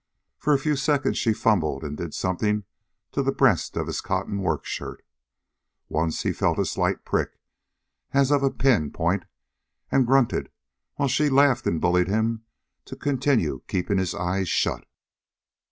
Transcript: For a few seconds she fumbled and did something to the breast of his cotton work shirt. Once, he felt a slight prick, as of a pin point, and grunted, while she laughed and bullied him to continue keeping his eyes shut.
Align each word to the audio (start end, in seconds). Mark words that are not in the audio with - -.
For 0.39 0.51
a 0.51 0.57
few 0.57 0.75
seconds 0.75 1.19
she 1.19 1.31
fumbled 1.31 1.83
and 1.83 1.95
did 1.95 2.15
something 2.15 2.63
to 3.11 3.21
the 3.21 3.31
breast 3.31 3.77
of 3.77 3.85
his 3.85 4.01
cotton 4.01 4.41
work 4.41 4.65
shirt. 4.65 5.05
Once, 5.89 6.23
he 6.23 6.33
felt 6.33 6.57
a 6.57 6.65
slight 6.65 7.05
prick, 7.05 7.37
as 8.11 8.31
of 8.31 8.41
a 8.41 8.49
pin 8.49 8.89
point, 8.89 9.25
and 9.91 10.07
grunted, 10.07 10.49
while 10.95 11.07
she 11.07 11.29
laughed 11.29 11.67
and 11.67 11.79
bullied 11.79 12.07
him 12.07 12.43
to 12.85 12.95
continue 12.95 13.61
keeping 13.67 13.99
his 13.99 14.15
eyes 14.15 14.49
shut. 14.49 14.87